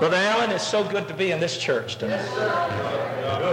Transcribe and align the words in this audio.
Brother 0.00 0.16
Allen, 0.16 0.50
it's 0.50 0.66
so 0.66 0.82
good 0.82 1.06
to 1.08 1.14
be 1.14 1.30
in 1.30 1.40
this 1.40 1.58
church 1.58 1.96
tonight. 1.96 2.26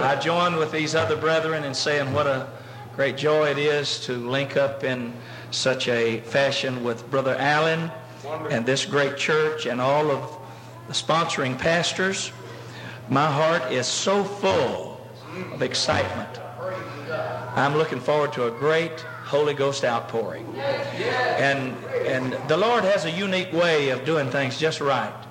I 0.01 0.15
join 0.15 0.55
with 0.55 0.71
these 0.71 0.95
other 0.95 1.17
brethren 1.17 1.65
in 1.65 1.73
saying 1.73 2.13
what 2.13 2.25
a 2.25 2.47
great 2.95 3.17
joy 3.17 3.49
it 3.49 3.57
is 3.57 3.99
to 4.05 4.13
link 4.13 4.55
up 4.55 4.85
in 4.85 5.11
such 5.51 5.89
a 5.89 6.21
fashion 6.21 6.85
with 6.85 7.11
Brother 7.11 7.35
Allen 7.37 7.91
and 8.49 8.65
this 8.65 8.85
great 8.85 9.17
church 9.17 9.65
and 9.65 9.81
all 9.81 10.09
of 10.09 10.37
the 10.87 10.93
sponsoring 10.93 11.59
pastors. 11.59 12.31
My 13.09 13.29
heart 13.29 13.69
is 13.69 13.85
so 13.85 14.23
full 14.23 15.05
of 15.51 15.61
excitement. 15.61 16.39
I'm 17.57 17.75
looking 17.75 17.99
forward 17.99 18.31
to 18.33 18.47
a 18.47 18.51
great 18.51 19.01
Holy 19.25 19.53
Ghost 19.53 19.83
outpouring. 19.83 20.47
And, 20.55 21.75
and 22.05 22.37
the 22.47 22.55
Lord 22.55 22.85
has 22.85 23.03
a 23.03 23.11
unique 23.11 23.51
way 23.51 23.89
of 23.89 24.05
doing 24.05 24.29
things 24.29 24.57
just 24.57 24.79
right. 24.79 25.26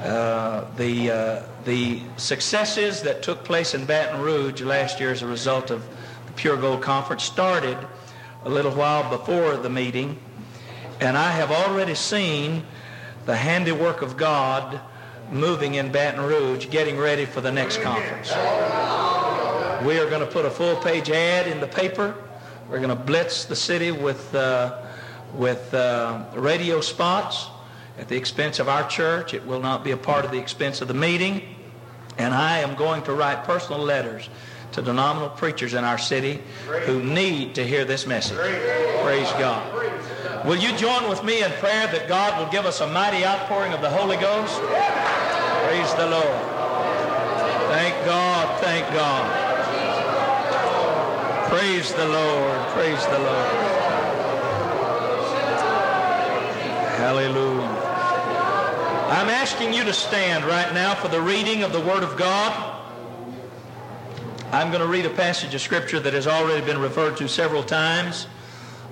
Uh, 0.00 0.64
the, 0.76 1.10
uh, 1.10 1.42
the 1.66 2.00
successes 2.16 3.02
that 3.02 3.22
took 3.22 3.44
place 3.44 3.74
in 3.74 3.84
Baton 3.84 4.22
Rouge 4.22 4.62
last 4.62 4.98
year 4.98 5.10
as 5.10 5.20
a 5.20 5.26
result 5.26 5.70
of 5.70 5.86
the 6.26 6.32
Pure 6.32 6.56
Gold 6.56 6.80
Conference 6.80 7.22
started 7.22 7.76
a 8.44 8.48
little 8.48 8.72
while 8.72 9.10
before 9.10 9.58
the 9.58 9.68
meeting, 9.68 10.18
and 11.00 11.18
I 11.18 11.30
have 11.32 11.50
already 11.50 11.94
seen 11.94 12.64
the 13.26 13.36
handiwork 13.36 14.00
of 14.00 14.16
God 14.16 14.80
moving 15.30 15.74
in 15.74 15.92
Baton 15.92 16.24
Rouge, 16.24 16.70
getting 16.70 16.96
ready 16.96 17.26
for 17.26 17.42
the 17.42 17.52
next 17.52 17.82
conference. 17.82 18.30
We 19.84 19.98
are 19.98 20.08
going 20.08 20.20
to 20.20 20.30
put 20.32 20.46
a 20.46 20.50
full 20.50 20.76
page 20.76 21.10
ad 21.10 21.46
in 21.46 21.60
the 21.60 21.68
paper. 21.68 22.14
We're 22.70 22.80
going 22.80 22.88
to 22.88 23.04
blitz 23.04 23.44
the 23.44 23.56
city 23.56 23.90
with, 23.90 24.34
uh, 24.34 24.80
with 25.34 25.74
uh, 25.74 26.24
radio 26.36 26.80
spots 26.80 27.48
at 28.00 28.08
the 28.08 28.16
expense 28.16 28.58
of 28.58 28.68
our 28.68 28.88
church. 28.88 29.34
It 29.34 29.46
will 29.46 29.60
not 29.60 29.84
be 29.84 29.90
a 29.90 29.96
part 29.96 30.24
of 30.24 30.30
the 30.30 30.38
expense 30.38 30.80
of 30.80 30.88
the 30.88 30.94
meeting. 30.94 31.42
And 32.16 32.34
I 32.34 32.58
am 32.58 32.74
going 32.74 33.02
to 33.04 33.12
write 33.12 33.44
personal 33.44 33.80
letters 33.80 34.28
to 34.72 34.80
the 34.80 34.92
nominal 34.92 35.28
preachers 35.28 35.74
in 35.74 35.84
our 35.84 35.98
city 35.98 36.40
who 36.84 37.02
need 37.02 37.54
to 37.56 37.66
hear 37.66 37.84
this 37.84 38.06
message. 38.06 38.38
Praise 38.38 39.30
God. 39.32 40.46
Will 40.46 40.56
you 40.56 40.74
join 40.78 41.08
with 41.10 41.22
me 41.22 41.42
in 41.42 41.50
prayer 41.52 41.86
that 41.88 42.08
God 42.08 42.40
will 42.40 42.50
give 42.50 42.64
us 42.64 42.80
a 42.80 42.86
mighty 42.86 43.24
outpouring 43.24 43.74
of 43.74 43.82
the 43.82 43.90
Holy 43.90 44.16
Ghost? 44.16 44.58
Praise 45.66 45.92
the 45.94 46.06
Lord. 46.06 46.40
Thank 47.68 47.94
God. 48.06 48.60
Thank 48.62 48.86
God. 48.94 49.50
Praise 51.50 51.92
the 51.92 52.08
Lord. 52.08 52.68
Praise 52.68 53.04
the 53.06 53.18
Lord. 53.18 53.70
Hallelujah. 56.96 57.79
I'm 59.10 59.28
asking 59.28 59.74
you 59.74 59.82
to 59.82 59.92
stand 59.92 60.44
right 60.44 60.72
now 60.72 60.94
for 60.94 61.08
the 61.08 61.20
reading 61.20 61.64
of 61.64 61.72
the 61.72 61.80
Word 61.80 62.04
of 62.04 62.16
God. 62.16 62.80
I'm 64.52 64.68
going 64.68 64.82
to 64.82 64.86
read 64.86 65.04
a 65.04 65.10
passage 65.10 65.52
of 65.52 65.60
Scripture 65.60 65.98
that 65.98 66.14
has 66.14 66.28
already 66.28 66.64
been 66.64 66.78
referred 66.78 67.16
to 67.16 67.26
several 67.26 67.64
times 67.64 68.28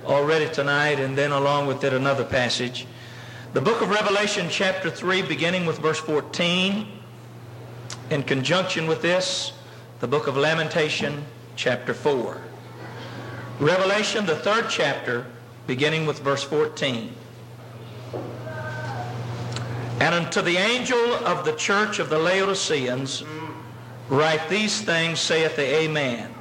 already 0.03 0.49
tonight, 0.53 0.99
and 0.99 1.17
then 1.17 1.31
along 1.31 1.67
with 1.67 1.85
it 1.85 1.93
another 1.93 2.25
passage. 2.25 2.85
The 3.53 3.61
book 3.61 3.81
of 3.81 3.91
Revelation, 3.91 4.47
chapter 4.49 4.89
3, 4.89 5.21
beginning 5.21 5.65
with 5.65 5.79
verse 5.79 5.99
14. 5.99 6.85
In 8.09 8.23
conjunction 8.23 8.87
with 8.87 9.01
this, 9.01 9.53
the 10.01 10.07
book 10.09 10.27
of 10.27 10.35
Lamentation, 10.35 11.23
chapter 11.55 11.93
4. 11.93 12.41
Revelation, 13.61 14.25
the 14.25 14.35
third 14.35 14.65
chapter, 14.69 15.27
beginning 15.65 16.05
with 16.05 16.19
verse 16.19 16.43
14. 16.43 17.15
And 19.99 20.15
unto 20.15 20.41
the 20.41 20.57
angel 20.57 21.13
of 21.25 21.45
the 21.45 21.53
church 21.53 21.99
of 21.99 22.09
the 22.09 22.19
Laodiceans, 22.19 23.23
Write 24.09 24.49
these 24.49 24.81
things, 24.81 25.19
saith 25.19 25.55
the 25.55 25.75
Amen, 25.81 26.33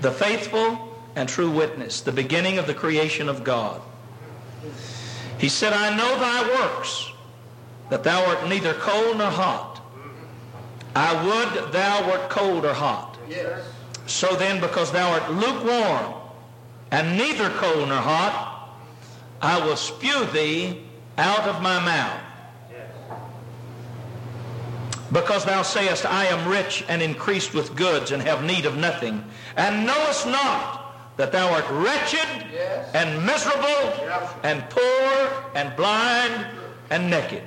the 0.00 0.12
faithful 0.12 0.96
and 1.16 1.28
true 1.28 1.50
witness, 1.50 2.00
the 2.00 2.12
beginning 2.12 2.58
of 2.58 2.68
the 2.68 2.74
creation 2.74 3.28
of 3.28 3.42
God. 3.42 3.82
He 5.38 5.48
said, 5.48 5.72
I 5.72 5.96
know 5.96 6.18
thy 6.18 6.42
works, 6.60 7.10
that 7.90 8.04
thou 8.04 8.24
art 8.26 8.48
neither 8.48 8.74
cold 8.74 9.18
nor 9.18 9.30
hot. 9.30 9.80
I 10.94 11.12
would 11.26 11.72
thou 11.72 12.08
wert 12.08 12.30
cold 12.30 12.64
or 12.64 12.72
hot. 12.72 13.18
Yes. 13.28 13.66
So 14.06 14.36
then, 14.36 14.60
because 14.60 14.92
thou 14.92 15.10
art 15.10 15.32
lukewarm, 15.32 16.14
and 16.92 17.18
neither 17.18 17.50
cold 17.50 17.88
nor 17.88 17.98
hot, 17.98 18.70
I 19.42 19.58
will 19.66 19.76
spew 19.76 20.26
thee 20.26 20.80
out 21.18 21.48
of 21.48 21.60
my 21.60 21.84
mouth. 21.84 22.23
Because 25.12 25.44
thou 25.44 25.62
sayest, 25.62 26.06
I 26.06 26.26
am 26.26 26.48
rich 26.48 26.84
and 26.88 27.02
increased 27.02 27.54
with 27.54 27.76
goods 27.76 28.10
and 28.10 28.22
have 28.22 28.42
need 28.42 28.66
of 28.66 28.76
nothing, 28.76 29.24
and 29.56 29.86
knowest 29.86 30.26
not 30.26 31.16
that 31.16 31.30
thou 31.30 31.52
art 31.52 31.66
wretched 31.70 32.46
yes. 32.52 32.90
and 32.94 33.24
miserable 33.24 33.92
yes. 34.00 34.34
and 34.42 34.64
poor 34.70 35.50
and 35.54 35.74
blind 35.76 36.46
and 36.90 37.10
naked. 37.10 37.42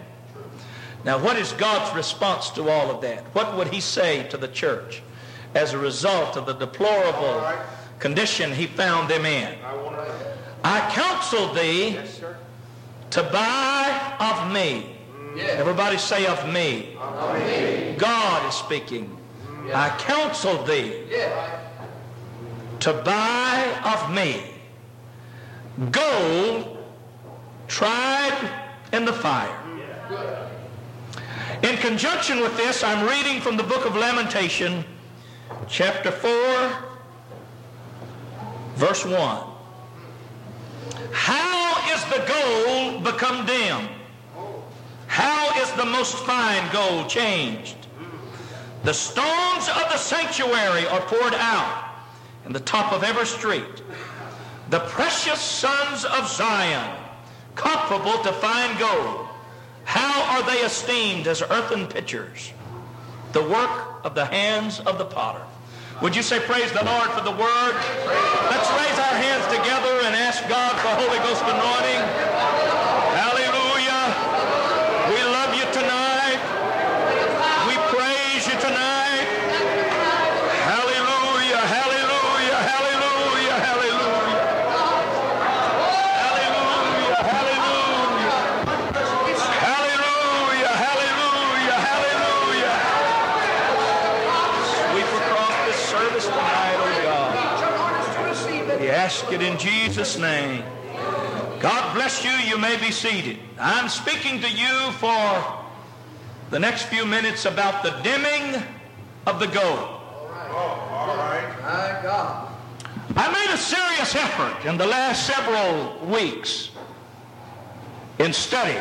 Now, 1.04 1.18
what 1.18 1.38
is 1.38 1.52
God's 1.54 1.96
response 1.96 2.50
to 2.52 2.70
all 2.70 2.92
of 2.92 3.02
that? 3.02 3.24
What 3.34 3.56
would 3.58 3.70
he 3.70 3.82
say 3.82 4.28
to 4.30 4.38
the 4.38 4.48
church 4.48 5.02
as 5.56 5.74
a 5.74 5.78
result 5.78 6.36
of 6.38 6.46
the 6.46 6.54
deplorable 6.54 7.40
right. 7.40 7.66
condition 8.00 8.54
he 8.54 8.68
found 8.68 9.10
them 9.10 9.26
in? 9.26 9.58
I, 9.64 10.08
I 10.64 10.92
counsel 10.92 11.54
thee 11.54 11.92
yes, 11.92 12.22
to 13.12 13.24
buy 13.24 14.16
of 14.20 14.52
me 14.52 14.97
Everybody 15.40 15.98
say 15.98 16.26
of 16.26 16.48
me. 16.52 16.98
God 17.98 18.48
is 18.50 18.56
speaking. 18.56 19.16
I 19.74 19.90
counsel 20.00 20.64
thee 20.64 21.04
to 22.80 22.94
buy 22.94 23.82
of 23.84 24.14
me 24.14 24.42
gold 25.92 26.78
tried 27.68 28.50
in 28.94 29.06
the 29.06 29.14
fire. 29.14 29.56
In 31.64 31.76
conjunction 31.78 32.40
with 32.40 32.56
this, 32.56 32.84
I'm 32.84 33.08
reading 33.08 33.42
from 33.42 33.58
the 33.58 33.64
book 33.64 33.86
of 33.86 33.96
Lamentation, 33.96 34.86
chapter 35.68 36.12
4, 36.12 36.30
verse 38.76 39.06
1. 39.06 39.44
How 41.12 41.94
is 41.94 42.04
the 42.06 42.24
gold 42.28 43.04
become 43.04 43.46
dim? 43.46 43.97
How 45.18 45.60
is 45.60 45.72
the 45.72 45.86
most 45.86 46.16
fine 46.28 46.72
gold 46.72 47.10
changed? 47.10 47.76
The 48.84 48.94
stones 48.94 49.68
of 49.68 49.90
the 49.90 49.98
sanctuary 49.98 50.86
are 50.86 51.02
poured 51.02 51.34
out 51.34 51.90
in 52.46 52.54
the 52.54 52.60
top 52.60 52.94
of 52.94 53.04
every 53.04 53.26
street. 53.26 53.82
The 54.70 54.82
precious 54.82 55.42
sons 55.42 56.06
of 56.06 56.30
Zion, 56.30 56.96
comparable 57.56 58.22
to 58.26 58.32
fine 58.34 58.78
gold, 58.78 59.26
how 59.86 60.38
are 60.38 60.44
they 60.44 60.60
esteemed 60.60 61.26
as 61.26 61.42
earthen 61.42 61.88
pitchers? 61.88 62.54
The 63.32 63.42
work 63.42 64.06
of 64.06 64.14
the 64.14 64.26
hands 64.26 64.82
of 64.82 65.00
the 65.00 65.06
potter. 65.06 65.42
Would 66.04 66.16
you 66.16 66.22
say 66.22 66.40
praise 66.42 66.72
the 66.74 66.86
Lord 66.86 67.10
for 67.10 67.22
the 67.22 67.32
word? 67.32 67.74
Let's 68.54 68.70
raise 68.70 69.00
our 69.00 69.18
hands 69.18 69.46
together 69.48 69.98
and 70.06 70.16
ask 70.16 70.48
God 70.48 70.74
for 70.74 70.90
Holy 70.90 71.18
Ghost 71.26 71.42
anointing. 71.42 72.27
Ask 99.08 99.32
it 99.32 99.42
in 99.42 99.58
Jesus' 99.58 100.20
name. 100.20 100.62
God 101.62 101.96
bless 101.96 102.26
you. 102.26 102.32
You 102.46 102.58
may 102.58 102.76
be 102.76 102.92
seated. 102.92 103.38
I'm 103.58 103.88
speaking 103.88 104.42
to 104.42 104.52
you 104.52 104.92
for 105.00 105.64
the 106.50 106.60
next 106.60 106.88
few 106.88 107.06
minutes 107.06 107.46
about 107.46 107.84
the 107.84 107.92
dimming 108.04 108.62
of 109.26 109.40
the 109.40 109.48
right. 109.48 110.50
Oh, 110.52 110.90
all 110.92 111.16
right. 111.16 111.50
My 111.62 112.02
God. 112.04 112.54
I 113.16 113.32
made 113.32 113.54
a 113.54 113.58
serious 113.58 114.14
effort 114.14 114.68
in 114.68 114.78
the 114.78 114.86
last 114.86 115.26
several 115.26 116.06
weeks 116.06 116.72
in 118.20 118.34
study 118.34 118.78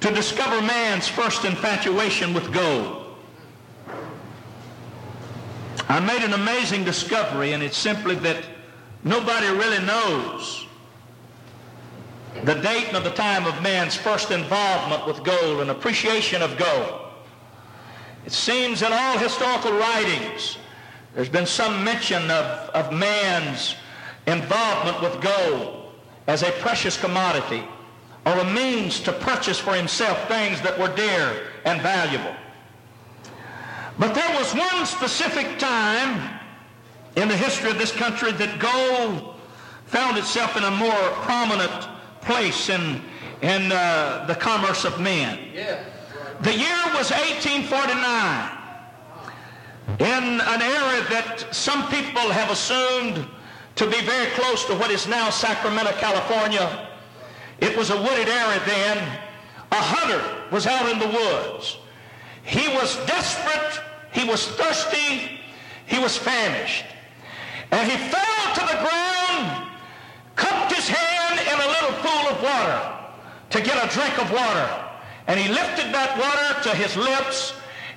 to 0.00 0.10
discover 0.10 0.60
man's 0.60 1.08
first 1.08 1.46
infatuation 1.46 2.34
with 2.34 2.52
gold. 2.52 3.16
I 5.88 6.00
made 6.00 6.22
an 6.22 6.34
amazing 6.34 6.84
discovery, 6.84 7.54
and 7.54 7.62
it's 7.62 7.78
simply 7.78 8.16
that 8.16 8.44
Nobody 9.02 9.46
really 9.46 9.84
knows 9.84 10.66
the 12.44 12.54
date 12.54 12.88
and 12.92 13.04
the 13.04 13.10
time 13.10 13.46
of 13.46 13.62
man's 13.62 13.96
first 13.96 14.30
involvement 14.30 15.06
with 15.06 15.24
gold 15.24 15.60
and 15.60 15.70
appreciation 15.70 16.42
of 16.42 16.56
gold. 16.58 17.00
It 18.26 18.32
seems 18.32 18.82
in 18.82 18.92
all 18.92 19.18
historical 19.18 19.72
writings 19.72 20.58
there's 21.14 21.28
been 21.28 21.46
some 21.46 21.82
mention 21.82 22.30
of, 22.30 22.70
of 22.70 22.92
man's 22.92 23.74
involvement 24.26 25.02
with 25.02 25.20
gold 25.20 25.92
as 26.26 26.42
a 26.42 26.52
precious 26.52 26.96
commodity 27.00 27.64
or 28.26 28.32
a 28.38 28.44
means 28.52 29.00
to 29.00 29.12
purchase 29.12 29.58
for 29.58 29.74
himself 29.74 30.28
things 30.28 30.60
that 30.60 30.78
were 30.78 30.94
dear 30.94 31.48
and 31.64 31.80
valuable. 31.80 32.34
But 33.98 34.14
there 34.14 34.38
was 34.38 34.54
one 34.54 34.86
specific 34.86 35.58
time 35.58 36.39
in 37.16 37.28
the 37.28 37.36
history 37.36 37.70
of 37.70 37.78
this 37.78 37.92
country 37.92 38.32
that 38.32 38.58
gold 38.58 39.34
found 39.86 40.16
itself 40.16 40.56
in 40.56 40.64
a 40.64 40.70
more 40.70 41.02
prominent 41.22 41.88
place 42.20 42.68
in, 42.68 43.02
in 43.42 43.72
uh, 43.72 44.24
the 44.26 44.34
commerce 44.34 44.84
of 44.84 45.00
men. 45.00 45.38
Yeah. 45.52 45.82
The 46.42 46.56
year 46.56 46.84
was 46.94 47.10
1849. 47.10 48.56
In 49.98 50.40
an 50.40 50.62
area 50.62 51.04
that 51.10 51.46
some 51.50 51.88
people 51.90 52.30
have 52.30 52.50
assumed 52.50 53.26
to 53.74 53.86
be 53.86 54.00
very 54.02 54.30
close 54.32 54.64
to 54.66 54.74
what 54.74 54.90
is 54.90 55.08
now 55.08 55.30
Sacramento, 55.30 55.90
California, 55.98 56.88
it 57.60 57.76
was 57.76 57.90
a 57.90 57.96
wooded 57.96 58.28
area 58.28 58.60
then. 58.64 59.18
A 59.72 59.76
hunter 59.76 60.22
was 60.50 60.66
out 60.66 60.88
in 60.90 60.98
the 60.98 61.08
woods. 61.08 61.78
He 62.42 62.68
was 62.68 62.96
desperate. 63.06 63.84
He 64.12 64.24
was 64.24 64.48
thirsty. 64.48 65.40
He 65.86 65.98
was 65.98 66.16
famished. 66.16 66.84
And 67.72 67.90
he 67.90 67.96
fell 67.96 68.54
to 68.54 68.60
the 68.60 68.78
ground, 68.82 69.68
cupped 70.36 70.72
his 70.72 70.88
hand 70.88 71.40
in 71.40 71.54
a 71.54 71.68
little 71.68 71.94
pool 72.02 72.24
of 72.34 72.42
water 72.42 72.80
to 73.50 73.60
get 73.60 73.76
a 73.84 73.88
drink 73.94 74.18
of 74.18 74.30
water. 74.32 74.68
And 75.26 75.38
he 75.38 75.48
lifted 75.48 75.94
that 75.94 76.18
water 76.18 76.62
to 76.68 76.76
his 76.76 76.96
lips, 76.96 77.54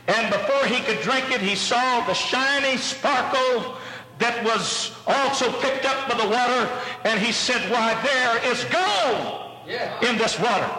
and 0.08 0.32
before 0.32 0.66
he 0.66 0.84
could 0.84 1.02
drink 1.02 1.32
it, 1.32 1.42
he 1.42 1.56
saw 1.56 2.06
the 2.06 2.14
shiny 2.14 2.78
sparkle 2.78 3.78
that 4.20 4.44
was 4.44 4.92
also 5.08 5.52
picked 5.60 5.86
up 5.86 6.08
by 6.10 6.16
the 6.18 6.30
water, 6.30 6.70
and 7.06 7.20
he 7.20 7.32
said, 7.32 7.72
Why, 7.72 7.98
there 8.04 8.52
is 8.52 8.64
gold 8.66 9.58
in 10.04 10.18
this 10.18 10.38
water. 10.40 10.70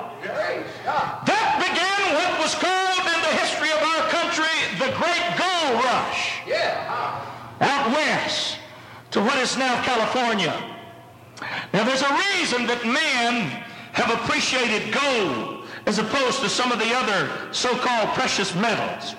That 1.27 1.59
began 1.59 2.15
what 2.15 2.39
was 2.41 2.55
called 2.55 3.07
in 3.11 3.21
the 3.27 3.35
history 3.43 3.73
of 3.73 3.83
our 3.83 4.09
country 4.09 4.55
the 4.79 4.93
Great 4.97 5.27
Gold 5.37 5.85
Rush. 5.85 6.41
Out 7.61 7.91
west 7.91 8.59
to 9.15 9.21
what 9.21 9.39
is 9.39 9.57
now 9.57 9.81
California. 9.85 10.53
Now 11.73 11.85
there's 11.85 12.03
a 12.03 12.19
reason 12.35 12.67
that 12.67 12.83
men 12.85 13.47
have 13.93 14.11
appreciated 14.11 14.93
gold 14.93 15.69
as 15.87 16.01
opposed 16.01 16.41
to 16.41 16.49
some 16.49 16.73
of 16.73 16.81
the 16.81 16.93
other 16.93 17.31
so-called 17.53 18.09
precious 18.19 18.53
metals. 18.57 19.15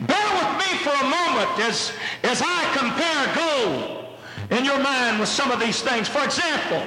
Bear 0.00 0.28
with 0.36 0.52
me 0.60 0.70
for 0.84 0.92
a 0.92 1.08
moment 1.08 1.48
as, 1.60 1.92
as 2.24 2.42
I 2.44 2.60
compare 2.76 3.24
gold 3.32 4.20
in 4.50 4.66
your 4.66 4.78
mind 4.80 5.18
with 5.18 5.30
some 5.30 5.50
of 5.50 5.60
these 5.60 5.80
things. 5.80 6.08
For 6.08 6.22
example, 6.22 6.86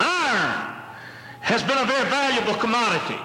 iron 0.00 0.74
has 1.38 1.62
been 1.62 1.78
a 1.78 1.84
very 1.84 2.10
valuable 2.10 2.54
commodity. 2.54 3.20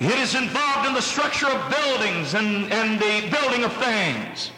It 0.00 0.18
is 0.18 0.34
involved 0.34 0.88
in 0.88 0.94
the 0.94 1.00
structure 1.00 1.46
of 1.46 1.70
buildings 1.70 2.34
and, 2.34 2.72
and 2.72 2.98
the 2.98 3.30
building 3.30 3.62
of 3.62 3.72
things. 3.74 4.50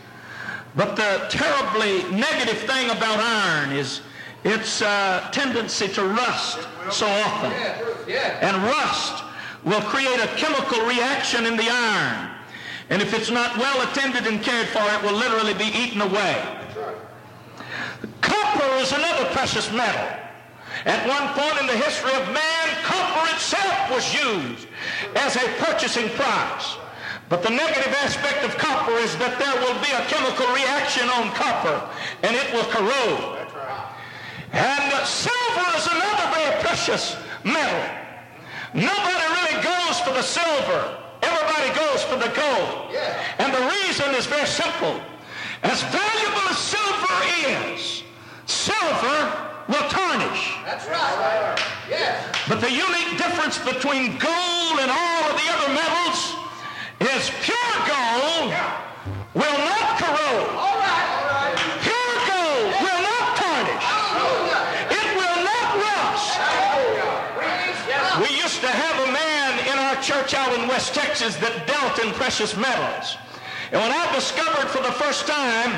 But 0.76 0.96
the 0.96 1.26
terribly 1.30 2.02
negative 2.10 2.58
thing 2.58 2.90
about 2.90 3.20
iron 3.20 3.72
is 3.72 4.00
its 4.42 4.82
uh, 4.82 5.28
tendency 5.32 5.88
to 5.88 6.04
rust 6.04 6.66
so 6.90 7.06
often. 7.06 7.52
And 8.40 8.62
rust 8.64 9.24
will 9.64 9.80
create 9.82 10.20
a 10.20 10.26
chemical 10.36 10.84
reaction 10.86 11.46
in 11.46 11.56
the 11.56 11.68
iron. 11.70 12.30
And 12.90 13.00
if 13.00 13.14
it's 13.14 13.30
not 13.30 13.56
well 13.56 13.88
attended 13.88 14.26
and 14.26 14.42
cared 14.42 14.66
for, 14.68 14.82
it 14.82 15.02
will 15.02 15.16
literally 15.16 15.54
be 15.54 15.70
eaten 15.78 16.02
away. 16.02 16.42
Copper 18.20 18.74
is 18.76 18.92
another 18.92 19.26
precious 19.32 19.72
metal. 19.72 20.06
At 20.84 21.06
one 21.08 21.28
point 21.32 21.60
in 21.60 21.66
the 21.66 21.84
history 21.84 22.12
of 22.12 22.26
man, 22.32 22.68
copper 22.82 23.32
itself 23.34 23.90
was 23.90 24.12
used 24.12 24.68
as 25.14 25.36
a 25.36 25.48
purchasing 25.64 26.10
price. 26.10 26.76
But 27.34 27.42
the 27.42 27.50
negative 27.50 27.92
aspect 27.98 28.44
of 28.44 28.54
copper 28.58 28.94
is 29.02 29.18
that 29.18 29.42
there 29.42 29.58
will 29.58 29.74
be 29.82 29.90
a 29.90 30.06
chemical 30.06 30.46
reaction 30.54 31.10
on 31.10 31.34
copper 31.34 31.82
and 32.22 32.30
it 32.30 32.46
will 32.54 32.62
corrode. 32.70 33.50
And 34.54 34.86
silver 35.02 35.66
is 35.74 35.82
another 35.90 36.30
very 36.30 36.54
precious 36.62 37.18
metal. 37.42 37.82
Nobody 38.70 39.26
really 39.34 39.58
goes 39.66 39.98
for 40.06 40.14
the 40.14 40.22
silver. 40.22 40.94
Everybody 41.26 41.74
goes 41.74 42.06
for 42.06 42.22
the 42.22 42.30
gold. 42.38 42.94
And 43.42 43.50
the 43.50 43.66
reason 43.82 44.14
is 44.14 44.30
very 44.30 44.46
simple. 44.46 45.02
As 45.66 45.82
valuable 45.90 46.46
as 46.46 46.58
silver 46.62 47.18
is, 47.50 48.06
silver 48.46 49.18
will 49.66 49.88
tarnish. 49.90 50.54
That's 50.62 50.86
right. 50.86 51.58
Yes. 51.90 52.30
But 52.46 52.62
the 52.62 52.70
unique 52.70 53.18
difference 53.18 53.58
between 53.58 54.22
gold 54.22 54.78
and 54.78 54.86
all 54.86 55.22
of 55.26 55.34
the 55.34 55.50
other 55.50 55.74
metals 55.74 56.43
is 57.00 57.30
pure 57.42 57.74
gold 57.86 58.52
will 59.34 59.58
not 59.66 59.98
corrode. 59.98 60.50
All 60.54 60.78
right. 60.78 61.08
All 61.10 61.26
right. 61.26 61.56
Pure 61.82 62.16
gold 62.30 62.70
will 62.84 63.02
not 63.02 63.24
tarnish. 63.34 63.88
It 64.94 65.08
will 65.18 65.40
not 65.42 65.68
rust. 65.82 66.38
We 68.22 68.30
used 68.38 68.60
to 68.60 68.68
have 68.68 69.08
a 69.08 69.12
man 69.12 69.50
in 69.72 69.78
our 69.78 70.00
church 70.02 70.34
out 70.34 70.52
in 70.58 70.68
West 70.68 70.94
Texas 70.94 71.36
that 71.36 71.66
dealt 71.66 71.98
in 71.98 72.12
precious 72.14 72.56
metals. 72.56 73.18
And 73.72 73.80
when 73.82 73.90
I 73.90 74.14
discovered 74.14 74.68
for 74.70 74.82
the 74.82 74.92
first 74.92 75.26
time 75.26 75.72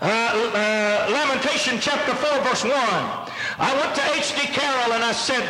uh, 0.00 0.06
uh, 0.06 1.08
Lamentation 1.10 1.78
chapter 1.80 2.14
4 2.14 2.42
verse 2.42 2.64
1, 2.64 2.72
I 2.72 3.74
went 3.80 3.94
to 3.94 4.02
H.D. 4.16 4.52
Carroll 4.52 4.92
and 4.94 5.04
I 5.04 5.12
said, 5.12 5.42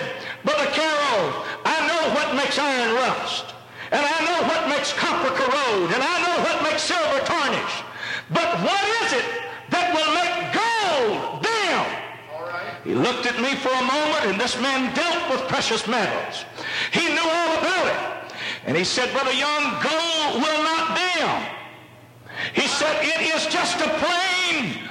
Brother 0.45 0.71
Carroll, 0.73 1.45
I 1.65 1.87
know 1.89 2.15
what 2.15 2.35
makes 2.35 2.59
iron 2.59 2.95
rust. 2.95 3.55
And 3.91 4.05
I 4.05 4.19
know 4.25 4.47
what 4.49 4.69
makes 4.69 4.93
copper 4.93 5.33
corrode. 5.35 5.91
And 5.93 6.03
I 6.03 6.17
know 6.25 6.37
what 6.45 6.63
makes 6.63 6.83
silver 6.83 7.21
tarnish. 7.25 7.83
But 8.31 8.61
what 8.61 8.85
is 9.05 9.13
it 9.15 9.25
that 9.71 9.95
will 9.97 10.13
make 10.13 10.53
gold 10.53 11.43
dim? 11.43 11.85
He 12.85 12.95
looked 12.95 13.27
at 13.27 13.41
me 13.41 13.55
for 13.57 13.69
a 13.69 13.83
moment, 13.83 14.25
and 14.27 14.41
this 14.41 14.61
man 14.61 14.95
dealt 14.95 15.31
with 15.31 15.49
precious 15.49 15.87
metals. 15.87 16.45
He 16.93 17.09
knew 17.09 17.25
all 17.25 17.59
about 17.59 17.87
it. 17.87 18.33
And 18.67 18.77
he 18.77 18.85
said, 18.85 19.13
Brother 19.13 19.33
Young, 19.33 19.81
gold 19.83 20.43
will 20.43 20.63
not 20.63 20.97
dim. 20.97 21.59
He 22.55 22.69
said, 22.69 22.95
it 23.03 23.35
is 23.35 23.47
just 23.47 23.81
a 23.81 23.89
plain, 23.99 24.88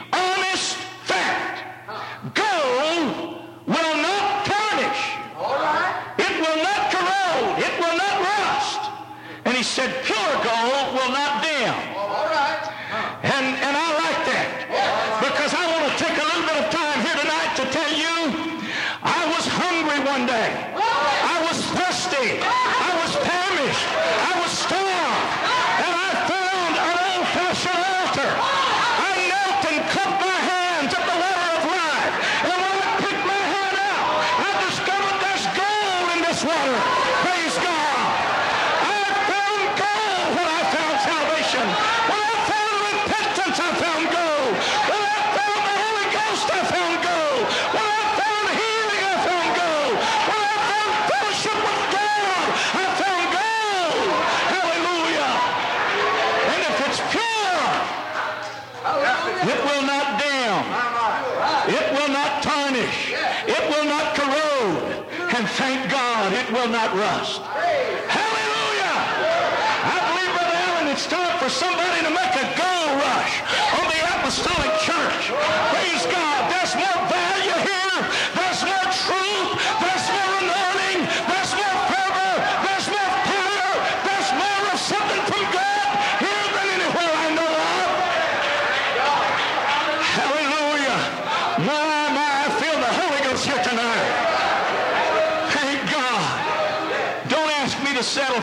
not 66.88 66.96
rust. 66.96 67.57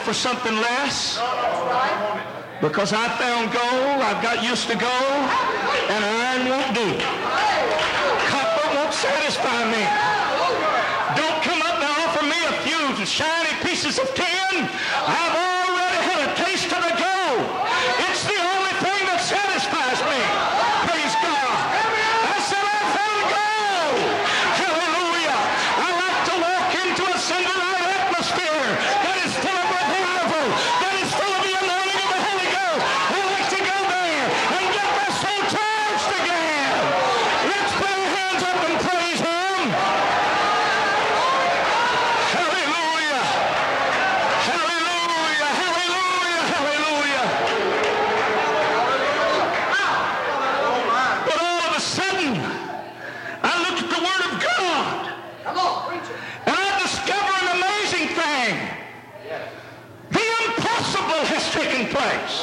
For 0.05 0.13
something 0.13 0.55
less. 0.57 1.17
Oh, 1.21 2.21
because 2.61 2.93
I 2.93 3.09
found 3.17 3.53
gold, 3.53 3.99
I've 4.05 4.23
got 4.23 4.45
used 4.45 4.69
to 4.69 4.77
gold, 4.77 5.25
and 5.89 6.01
iron 6.05 6.45
won't 6.49 6.75
do. 6.77 6.89
Copper 8.29 8.69
won't 8.77 8.93
satisfy 8.93 9.65
me. 9.73 9.85
Don't 11.17 11.41
come 11.43 11.63
up 11.63 11.81
and 11.81 11.91
offer 12.05 12.25
me 12.27 12.37
a 12.45 12.53
few 12.69 13.07
shiny 13.07 13.53
pieces 13.65 13.99
of 13.99 14.13
tin. 14.15 14.69
I've 15.09 15.37
already 15.37 16.01
had 16.09 16.21
a 16.29 16.35
taste 16.37 16.69
of 16.73 16.81
the 16.85 16.95
gold. 17.01 17.45
It's 18.09 18.25
the 18.25 18.39
only 18.41 18.75
thing 18.85 19.01
that 19.09 19.21
satisfies 19.25 20.01
me. 20.05 20.21
Praise 20.89 21.15
God. 21.21 21.57
I 22.33 22.37
said 22.49 22.65
I 22.65 22.81
found 22.97 23.23
gold. 23.33 24.01
Hallelujah. 24.57 25.37
I 25.85 25.89
like 26.01 26.21
to 26.29 26.35
walk 26.45 26.69
into 26.81 27.05
a 27.13 27.19
Sunday 27.21 27.53
night 27.61 27.89
atmosphere 28.09 28.69
that 29.05 29.17
is 29.21 29.33
full 29.45 29.53
of 29.53 29.69
revival, 29.69 30.49
that 30.81 30.95
is 31.05 31.11
full 31.13 31.29
of 31.29 31.43
the 31.45 31.55
anointing 31.61 32.01
of 32.01 32.09
the 32.09 32.21
Holy 32.25 32.49
Ghost. 32.57 32.83
I 32.89 33.21
like 33.37 33.49
to 33.53 33.61
go 33.69 33.79
there 33.85 34.27
and 34.57 34.65
get 34.73 34.89
my 34.97 35.09
soul 35.21 35.41
charged 35.53 36.09
again. 36.25 36.73
Let's 37.53 37.73
put 37.77 37.91
our 37.93 38.09
hands 38.17 38.43
up 38.49 38.59
and 38.65 38.77
praise 38.81 39.21
Him. 39.21 39.61
Hallelujah. 42.35 43.23
Hallelujah. 44.49 45.51
Hallelujah. 45.61 46.43
Hallelujah. 46.55 47.27
But 51.27 51.39
all 51.41 51.61
of 51.69 51.77
a 51.77 51.81
sudden, 51.81 52.35
I 53.43 53.53
looked 53.65 53.83
at 53.85 53.91
the 53.91 54.03
Word 54.05 54.23
of 54.29 54.33
God 54.43 55.13
Come 55.45 55.57
on, 55.59 55.89
preach 55.89 56.09
it. 56.11 56.17
and 56.47 56.57
I 56.57 56.69
discover 56.83 57.33
an 57.43 57.49
amazing 57.59 58.07
thing. 58.19 58.53
The 60.11 60.27
impossible 60.45 61.23
has 61.33 61.45
taken 61.53 61.87
place. 61.89 62.35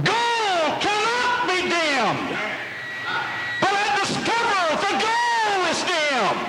Gold 0.00 0.72
cannot 0.80 1.46
be 1.48 1.58
dimmed. 1.68 2.30
But 3.60 3.72
I 3.74 3.86
discover 4.00 4.60
the 4.86 4.92
goal 5.06 5.60
is 5.72 5.80
dimmed. 5.84 6.40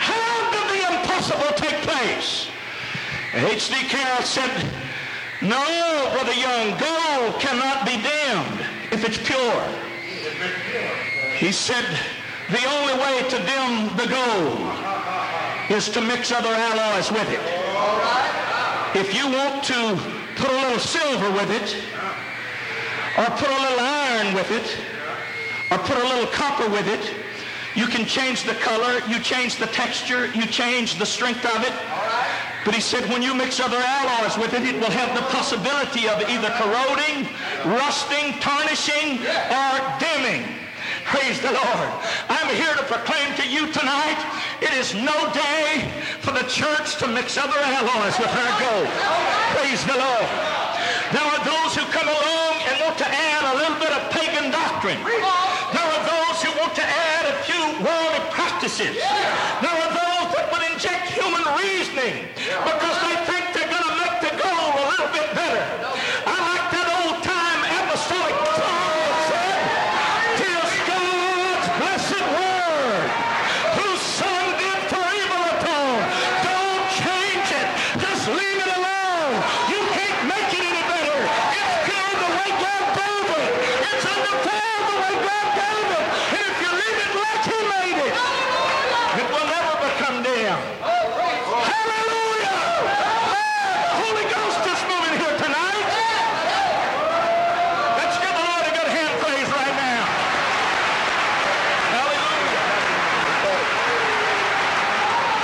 How 0.00 0.50
did 0.52 0.66
the 0.72 0.80
place? 2.02 2.48
H.D. 3.34 3.74
Carroll 3.88 4.22
said, 4.22 4.50
no, 5.40 6.10
Brother 6.12 6.34
Young, 6.34 6.70
gold 6.78 7.40
cannot 7.40 7.86
be 7.86 7.92
dimmed 7.92 8.60
if 8.92 9.04
it's 9.04 9.18
pure. 9.18 9.64
He 11.36 11.52
said, 11.52 11.84
the 12.50 12.64
only 12.66 12.94
way 12.94 13.22
to 13.30 13.36
dim 13.36 13.96
the 13.96 14.06
gold 14.06 14.58
is 15.70 15.88
to 15.90 16.00
mix 16.00 16.30
other 16.30 16.52
alloys 16.52 17.10
with 17.10 17.28
it. 17.30 17.40
If 18.94 19.14
you 19.14 19.26
want 19.26 19.64
to 19.64 19.98
put 20.36 20.50
a 20.50 20.54
little 20.54 20.78
silver 20.78 21.30
with 21.32 21.50
it, 21.50 21.76
or 23.16 23.24
put 23.36 23.48
a 23.48 23.60
little 23.60 23.80
iron 23.80 24.34
with 24.34 24.50
it, 24.50 24.76
or 25.70 25.78
put 25.78 25.96
a 25.96 26.02
little 26.02 26.26
copper 26.26 26.68
with 26.68 26.86
it, 26.86 27.14
you 27.74 27.86
can 27.86 28.04
change 28.04 28.44
the 28.44 28.54
color, 28.54 29.00
you 29.08 29.18
change 29.18 29.56
the 29.56 29.66
texture, 29.68 30.26
you 30.34 30.46
change 30.46 30.98
the 30.98 31.06
strength 31.06 31.44
of 31.46 31.64
it. 31.64 31.72
But 32.64 32.74
he 32.74 32.80
said 32.80 33.08
when 33.10 33.22
you 33.22 33.34
mix 33.34 33.58
other 33.58 33.78
alloys 33.78 34.38
with 34.38 34.54
it, 34.54 34.62
it 34.62 34.78
will 34.78 34.90
have 34.90 35.14
the 35.18 35.26
possibility 35.34 36.08
of 36.08 36.22
either 36.30 36.50
corroding, 36.54 37.26
rusting, 37.66 38.38
tarnishing, 38.38 39.18
or 39.50 39.72
dimming. 39.98 40.46
Praise 41.10 41.40
the 41.42 41.50
Lord. 41.50 41.88
I'm 42.30 42.46
here 42.54 42.74
to 42.74 42.84
proclaim 42.86 43.34
to 43.34 43.46
you 43.48 43.66
tonight, 43.74 44.18
it 44.62 44.72
is 44.78 44.94
no 44.94 45.14
day 45.34 45.90
for 46.22 46.30
the 46.30 46.46
church 46.46 46.96
to 47.02 47.06
mix 47.08 47.36
other 47.36 47.58
alloys 47.58 48.14
with 48.18 48.30
her 48.30 48.50
gold. 48.62 48.90
Praise 49.58 49.82
the 49.82 49.98
Lord. 49.98 50.28
There 51.10 51.26
are 51.26 51.42
those 51.44 51.74
who 51.74 51.84
come 51.90 52.06
along 52.06 52.54
and 52.62 52.74
want 52.86 52.96
to 52.98 53.08
add 53.10 53.42
a 53.52 53.54
little 53.58 53.78
bit 53.82 53.90
of 53.90 54.02
pagan 54.14 54.50
doctrine. 54.54 55.02
There 55.02 55.84
are 55.84 56.02
those 56.06 56.38
who 56.40 56.50
want 56.56 56.74
to 56.78 56.86
add 56.86 57.26
a 57.26 57.36
few 57.42 57.62
worldly 57.82 58.22
practices. 58.30 58.96
There 58.96 59.76
are 59.82 59.91
inject 60.82 61.10
human 61.12 61.44
reasoning 61.62 62.26
because 62.34 62.96
they 63.06 63.14
think 63.30 63.54
they're 63.54 63.70
going 63.70 63.86
to 63.86 63.96
make 64.02 64.18
the 64.18 64.34
goal 64.34 64.66
a 64.82 64.84
little 64.90 65.12
bit 65.14 65.30
better. 65.30 65.62
I 66.26 66.36
like 66.42 66.66
that 66.74 66.88
old 66.98 67.22
time 67.22 67.62
apostolic 67.70 68.34
song 68.58 68.90
that 68.98 69.14
said, 69.30 69.62
"'Tis 70.42 70.74
God's 70.90 71.68
blessed 71.78 72.26
word, 72.34 73.06
whose 73.78 74.02
Son 74.02 74.58
did 74.58 74.80
for 74.90 75.06
evil 75.22 75.42
atone. 75.54 76.02
Don't 76.50 76.86
change 76.98 77.46
it. 77.62 77.68
Just 78.02 78.26
leave 78.34 78.58
it 78.58 78.70
alone. 78.74 79.38
You 79.70 79.78
can't 79.94 80.18
make 80.34 80.50
it 80.50 80.66
any 80.66 80.82
better. 80.82 81.14
It's 81.62 81.76
good 81.86 82.14
the 82.26 82.30
way 82.42 82.50
God 82.58 82.84
gave 82.98 83.30
it. 83.38 83.54
It's 83.86 84.02
undefiled 84.02 84.82
the 84.90 84.98
way 84.98 85.14
God 85.30 85.46
gave 85.62 85.94
it. 85.94 86.04
And 86.10 86.42
if 86.42 86.56
you 86.58 86.70
leave 86.74 86.98
it 87.06 87.12
like 87.22 87.42
He 87.46 87.58
made 87.70 87.98
it, 88.02 88.14
it 89.22 89.26
will 89.30 89.46
never 89.46 89.74
become 89.86 90.26
dim. 90.26 90.58
Hallelujah! 91.52 92.58
The 93.86 93.94
Holy 94.02 94.26
Ghost 94.32 94.62
is 94.72 94.80
moving 94.88 95.14
here 95.20 95.36
tonight. 95.36 95.86
Let's 98.00 98.16
give 98.18 98.32
the 98.32 98.44
Lord 98.48 98.64
a 98.66 98.72
good 98.72 98.90
hand 98.96 99.12
praise 99.22 99.48
right 99.52 99.76
now. 99.76 100.02
Hallelujah. 101.92 102.60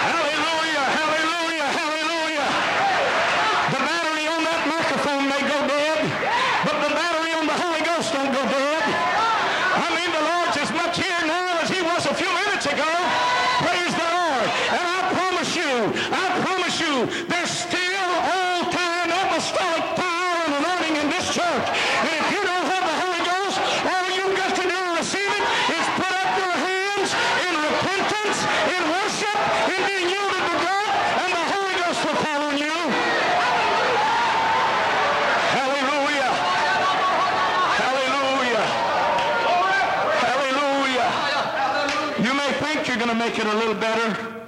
Hallelujah, 0.08 0.84
hallelujah, 0.98 1.68
hallelujah. 1.78 2.46
The 3.76 3.80
battery 3.84 4.26
on 4.32 4.40
that 4.48 4.62
microphone 4.66 5.24
may 5.28 5.42
go 5.44 5.58
dead, 5.68 6.00
but 6.64 6.76
the 6.82 6.90
battery 6.96 7.32
on 7.36 7.46
the 7.46 7.58
Holy 7.62 7.82
Ghost 7.84 8.12
don't 8.16 8.32
go 8.32 8.42
dead. 8.48 8.84
I 9.76 9.88
mean, 9.94 10.10
the 10.10 10.24
Lord's 10.24 10.56
as 10.56 10.72
much 10.72 10.96
here 10.98 11.22
now 11.28 11.60
as 11.62 11.68
he 11.70 11.82
was 11.84 12.06
a 12.06 12.14
few 12.14 12.32
minutes 12.32 12.66
ago. 12.66 12.90
Praise 13.62 13.92
the 13.94 14.08
Lord. 14.18 14.48
And 14.68 14.84
I 14.84 15.00
promise 15.12 15.52
you, 15.56 15.72
I 16.12 16.24
promise 16.44 16.76
you, 16.80 17.06
there's 17.26 17.50
still 17.50 18.10
old-time 18.38 19.10
apostolic 19.10 19.84
power 19.98 20.36
and 20.46 20.52
anointing 20.60 20.96
in 21.02 21.08
this 21.10 21.26
church. 21.34 21.66
And 22.06 22.12
if 22.20 22.26
you 22.32 22.42
don't 22.44 22.66
have 22.68 22.84
the 22.86 22.96
Holy 23.02 23.22
Ghost, 23.26 23.56
all 23.88 24.06
you've 24.14 24.36
got 24.36 24.52
to 24.54 24.62
do 24.62 24.76
to 24.76 24.92
receive 25.00 25.26
it 25.26 25.44
is 25.74 25.86
put 25.98 26.12
up 26.22 26.30
your 26.38 26.54
hands 26.54 27.10
in 27.48 27.54
repentance, 27.56 28.38
in 28.76 28.82
worship, 28.94 29.38
in 29.74 29.80
being 29.88 30.06
yielded 30.12 30.44
to 30.52 30.56
God, 30.62 30.90
and 31.24 31.30
the 31.34 31.44
Holy 31.54 31.74
Ghost 31.82 31.98
will 32.04 32.18
fall 32.22 32.42
on 32.52 32.56
you. 32.60 32.76
Hallelujah. 35.56 36.30
Hallelujah. 37.82 38.64
Hallelujah. 40.28 41.08
You 42.22 42.32
may 42.34 42.50
think 42.62 42.86
you're 42.86 43.00
going 43.02 43.14
to 43.14 43.17
make 43.28 43.38
it 43.38 43.46
a 43.46 43.56
little 43.56 43.74
better, 43.74 44.42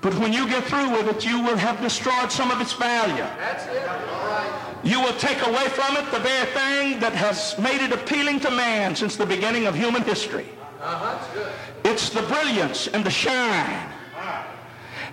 but 0.00 0.14
when 0.14 0.32
you 0.32 0.48
get 0.48 0.64
through 0.64 0.90
with 0.90 1.06
it, 1.06 1.24
you 1.24 1.40
will 1.40 1.56
have 1.56 1.80
destroyed 1.80 2.32
some 2.32 2.50
of 2.50 2.60
its 2.60 2.72
value. 2.72 3.22
That's 3.38 3.66
it. 3.66 3.86
All 3.86 4.26
right. 4.26 4.76
You 4.82 5.00
will 5.00 5.12
take 5.14 5.46
away 5.46 5.68
from 5.68 5.96
it 5.96 6.10
the 6.10 6.18
very 6.18 6.46
thing 6.46 7.00
that 7.00 7.12
has 7.12 7.56
made 7.58 7.80
it 7.80 7.92
appealing 7.92 8.40
to 8.40 8.50
man 8.50 8.96
since 8.96 9.14
the 9.14 9.26
beginning 9.26 9.66
of 9.66 9.74
human 9.76 10.02
history. 10.02 10.48
Uh-huh. 10.80 11.12
That's 11.12 11.34
good. 11.34 11.52
It's 11.84 12.10
the 12.10 12.22
brilliance 12.22 12.88
and 12.88 13.04
the 13.04 13.10
shine 13.10 13.92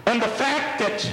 and 0.08 0.22
the 0.22 0.28
fact 0.28 0.80
that 0.80 1.08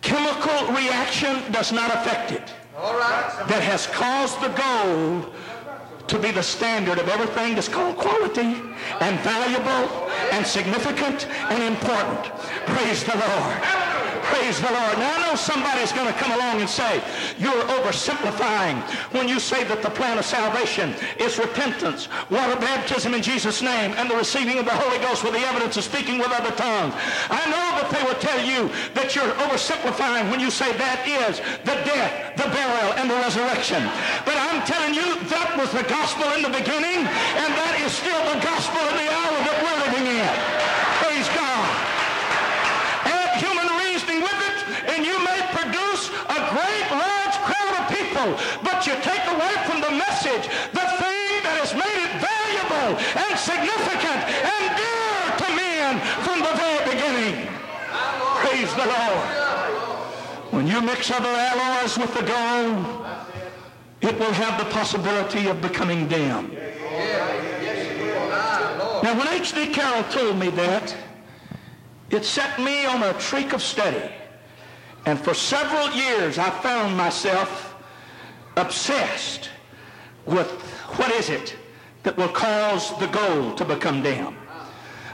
chemical 0.00 0.72
reaction 0.72 1.52
does 1.52 1.72
not 1.72 1.94
affect 1.94 2.32
it 2.32 2.54
All 2.76 2.94
right. 2.94 3.44
that 3.48 3.62
has 3.62 3.86
caused 3.86 4.40
the 4.40 4.48
gold 4.48 5.34
to 6.10 6.18
be 6.18 6.32
the 6.32 6.42
standard 6.42 6.98
of 6.98 7.08
everything 7.08 7.54
that's 7.54 7.68
called 7.68 7.96
quality 7.96 8.60
and 9.00 9.20
valuable 9.20 10.10
and 10.32 10.44
significant 10.44 11.28
and 11.28 11.62
important. 11.62 12.34
Praise 12.66 13.04
the 13.04 13.14
Lord. 13.14 13.89
Praise 14.30 14.60
the 14.60 14.70
Lord. 14.70 14.98
Now 14.98 15.14
I 15.16 15.18
know 15.26 15.34
somebody's 15.34 15.92
going 15.92 16.06
to 16.06 16.18
come 16.18 16.32
along 16.32 16.60
and 16.60 16.68
say, 16.70 17.02
you're 17.38 17.62
oversimplifying 17.76 18.82
when 19.12 19.28
you 19.28 19.38
say 19.40 19.64
that 19.64 19.82
the 19.82 19.90
plan 19.90 20.18
of 20.18 20.24
salvation 20.24 20.94
is 21.18 21.38
repentance, 21.38 22.08
water 22.30 22.54
baptism 22.60 23.14
in 23.14 23.22
Jesus' 23.22 23.62
name, 23.62 23.92
and 23.98 24.10
the 24.10 24.16
receiving 24.16 24.58
of 24.58 24.64
the 24.64 24.74
Holy 24.74 24.98
Ghost 24.98 25.24
with 25.24 25.34
the 25.34 25.42
evidence 25.42 25.76
of 25.76 25.84
speaking 25.84 26.18
with 26.18 26.30
other 26.30 26.54
tongues. 26.54 26.94
I 27.28 27.42
know 27.50 27.66
that 27.82 27.90
they 27.90 28.02
will 28.06 28.18
tell 28.22 28.38
you 28.38 28.70
that 28.94 29.14
you're 29.14 29.34
oversimplifying 29.42 30.30
when 30.30 30.38
you 30.38 30.50
say 30.50 30.70
that 30.78 31.02
is 31.06 31.42
the 31.66 31.76
death, 31.82 32.38
the 32.38 32.46
burial, 32.54 32.94
and 33.02 33.10
the 33.10 33.18
resurrection. 33.18 33.82
But 34.22 34.38
I'm 34.38 34.62
telling 34.62 34.94
you, 34.94 35.18
that 35.26 35.58
was 35.58 35.74
the 35.74 35.82
gospel 35.90 36.30
in 36.38 36.46
the 36.46 36.54
beginning, 36.54 37.02
and 37.02 37.50
that 37.58 37.74
is 37.82 37.90
still 37.90 38.22
the 38.30 38.38
gospel 38.38 38.78
in 38.78 38.96
the 39.02 39.10
hour 39.10 39.36
that 39.42 39.56
we're 39.58 39.78
living 39.90 40.06
in. 40.06 40.32
Praise 41.02 41.28
God. 41.34 41.68
Add 43.08 43.40
human 43.40 43.68
reasoning 43.80 44.20
with 44.20 44.40
it, 44.44 44.58
and 44.92 45.00
you 45.04 45.16
may 45.24 45.40
produce 45.56 46.12
a 46.28 46.38
great 46.52 46.86
large 46.92 47.36
people, 48.20 48.36
but 48.62 48.86
you 48.86 48.94
take 49.02 49.24
away 49.26 49.54
from 49.66 49.80
the 49.80 49.90
message 49.90 50.48
the 50.72 50.86
thing 51.00 51.30
that 51.44 51.56
has 51.60 51.74
made 51.74 52.00
it 52.04 52.12
valuable 52.20 52.98
and 53.16 53.38
significant 53.38 54.20
and 54.44 54.64
dear 54.76 55.20
to 55.40 55.48
men 55.56 55.92
from 56.24 56.38
the 56.40 56.52
very 56.56 56.82
beginning. 56.90 57.48
Praise 58.42 58.72
the 58.74 58.86
Lord. 58.86 59.26
When 60.52 60.66
you 60.66 60.80
mix 60.80 61.10
other 61.10 61.28
alloys 61.28 61.96
with 61.96 62.12
the 62.14 62.22
gold, 62.22 63.06
it 64.00 64.18
will 64.18 64.32
have 64.32 64.58
the 64.58 64.70
possibility 64.70 65.46
of 65.48 65.60
becoming 65.60 66.08
dim. 66.08 66.54
Now, 69.02 69.16
when 69.16 69.28
H.D. 69.28 69.68
Carroll 69.68 70.04
told 70.10 70.38
me 70.38 70.50
that, 70.50 70.94
it 72.10 72.24
set 72.24 72.58
me 72.58 72.84
on 72.84 73.02
a 73.02 73.18
streak 73.20 73.52
of 73.54 73.62
study. 73.62 74.10
And 75.06 75.18
for 75.18 75.32
several 75.32 75.90
years, 75.92 76.38
I 76.38 76.50
found 76.50 76.96
myself 76.96 77.69
obsessed 78.60 79.50
with 80.26 80.48
what 80.96 81.10
is 81.12 81.30
it 81.30 81.56
that 82.02 82.16
will 82.16 82.28
cause 82.28 82.96
the 82.98 83.06
gold 83.08 83.56
to 83.58 83.64
become 83.64 84.02
dim. 84.02 84.36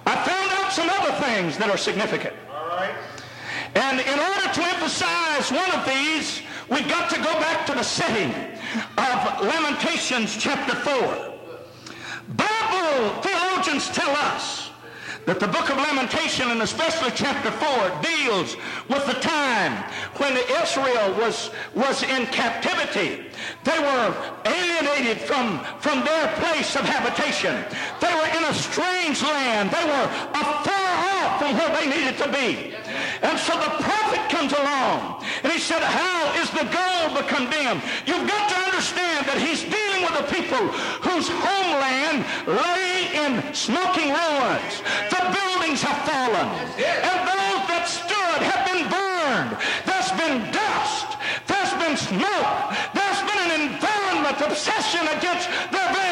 I 0.05 0.15
found 0.25 0.53
out 0.53 0.73
some 0.73 0.89
other 0.89 1.13
things 1.25 1.57
that 1.59 1.71
are 1.71 1.77
significant. 1.77 2.35
And 3.75 4.01
in 4.01 4.19
order 4.19 4.53
to 4.55 4.63
emphasize 4.63 5.51
one 5.51 5.71
of 5.73 5.85
these, 5.87 6.43
we've 6.71 6.89
got 6.89 7.11
to 7.11 7.17
go 7.17 7.33
back 7.41 7.67
to 7.67 7.73
the 7.73 7.83
setting 7.83 8.33
of 8.97 9.43
Lamentations 9.43 10.37
chapter 10.37 10.75
4. 10.75 11.35
Bible 12.37 13.23
theologians 13.23 13.89
tell 13.89 14.11
us 14.11 14.66
that 15.27 15.41
the 15.41 15.49
book 15.49 15.69
of 15.71 15.77
Lamentation, 15.77 16.51
and 16.51 16.63
especially 16.63 17.11
chapter 17.11 17.51
4, 17.51 18.03
deals 18.03 18.57
with 18.89 19.05
the 19.07 19.19
time 19.21 19.73
when 20.17 20.39
Israel 20.63 21.13
was, 21.19 21.51
was 21.75 22.03
in 22.05 22.27
captivity. 22.27 23.27
They 23.65 23.79
were 23.79 24.15
alienated 24.47 25.19
from, 25.19 25.59
from 25.81 26.05
their 26.05 26.29
place 26.39 26.77
of 26.77 26.83
habitation. 26.83 27.65
They 28.01 28.15
were 28.15 28.31
in 28.39 28.45
a 28.45 28.55
strange 28.55 29.21
land. 29.23 29.71
They 29.71 29.85
were 29.85 30.09
a 30.35 30.47
off 30.47 30.65
from 31.39 31.57
where 31.59 31.71
they 31.77 31.87
needed 31.87 32.17
to 32.19 32.29
be. 32.31 32.75
And 33.23 33.39
so 33.39 33.53
the 33.59 33.73
prophet 33.83 34.23
comes 34.31 34.53
along 34.53 35.25
and 35.43 35.53
he 35.53 35.59
said, 35.59 35.83
how 35.83 36.33
is 36.41 36.51
the 36.51 36.67
gold 36.69 37.19
become 37.19 37.51
dim? 37.51 37.83
You've 38.07 38.29
got 38.29 38.49
to 38.49 38.57
understand 38.71 39.27
that 39.27 39.39
he's 39.39 39.63
dealing 39.63 40.03
with 40.07 40.17
a 40.23 40.27
people 40.31 40.63
whose 41.03 41.29
homeland 41.29 42.25
lay 42.47 43.11
in 43.15 43.43
smoking 43.55 44.15
ruins. 44.15 44.75
The 45.11 45.23
buildings 45.35 45.83
have 45.83 46.01
fallen. 46.07 46.49
And 46.79 47.19
those 47.27 47.63
that 47.71 47.85
stood 47.89 48.41
have 48.47 48.63
been 48.69 48.85
burned. 48.87 49.59
There's 49.85 50.13
been 50.15 50.51
dust. 50.53 51.19
There's 51.51 51.75
been 51.83 51.97
smoke. 51.97 52.53
There's 52.95 53.23
been 53.27 53.41
an 53.51 53.53
environment 53.75 54.39
obsession 54.41 55.05
against 55.19 55.49
their. 55.71 56.06